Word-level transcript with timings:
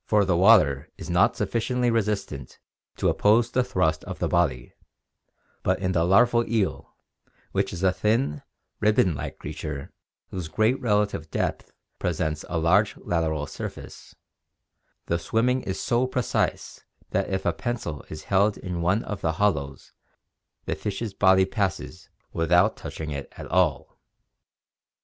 the 0.09 0.35
water 0.35 0.89
is 0.97 1.11
not 1.11 1.35
sufficiently 1.35 1.91
resistant 1.91 2.57
to 2.97 3.07
oppose 3.07 3.51
the 3.51 3.63
thrust 3.63 4.03
of 4.05 4.17
the 4.17 4.27
body, 4.27 4.73
but 5.61 5.79
in 5.79 5.91
the 5.91 6.03
larval 6.03 6.43
eel, 6.49 6.95
which 7.51 7.71
is 7.71 7.83
a 7.83 7.91
thin 7.93 8.41
ribbon 8.79 9.13
like 9.13 9.37
creature 9.37 9.91
whose 10.31 10.47
great 10.47 10.81
relative 10.81 11.29
depth 11.29 11.71
presents 11.99 12.43
a 12.49 12.57
large 12.57 12.97
lateral 12.97 13.45
surface, 13.45 14.15
the 15.05 15.19
swimming 15.19 15.61
is 15.65 15.79
so 15.79 16.07
precise 16.07 16.83
that 17.11 17.29
if 17.29 17.45
a 17.45 17.53
pencil 17.53 18.03
is 18.09 18.23
held 18.23 18.57
in 18.57 18.81
one 18.81 19.03
of 19.03 19.21
the 19.21 19.33
hollows 19.33 19.91
the 20.65 20.73
fish's 20.75 21.13
body 21.13 21.45
passes 21.45 22.09
without 22.33 22.75
touching 22.75 23.11
it 23.11 23.31
at 23.37 23.45
all. 23.51 23.99